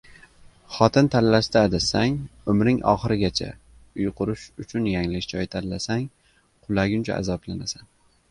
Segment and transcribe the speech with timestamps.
[0.75, 2.15] •Xotin tanlashda adashsang—
[2.53, 3.49] umring oxirigacha,
[3.99, 6.03] uy qurish uchun yanglish joy tanlasang
[6.65, 7.87] qulaguncha azoblanasan.